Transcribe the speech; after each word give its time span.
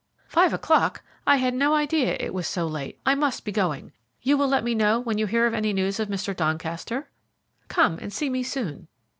Five 0.27 0.51
o'clock! 0.51 1.03
I 1.27 1.35
had 1.35 1.53
no 1.53 1.75
idea 1.75 2.17
it 2.19 2.33
was 2.33 2.47
so 2.47 2.65
late. 2.65 2.99
I 3.05 3.13
must 3.13 3.45
be 3.45 3.51
going. 3.51 3.91
You 4.23 4.35
will 4.35 4.47
let 4.47 4.63
me 4.63 4.73
know 4.73 4.99
when 4.99 5.19
you 5.19 5.27
hear 5.27 5.45
any 5.45 5.73
news 5.73 5.99
of 5.99 6.07
Mr. 6.09 6.35
Doncaster? 6.35 7.11
Come 7.67 7.99
and 8.01 8.11
see 8.11 8.27
me 8.31 8.41
soon." 8.41 8.87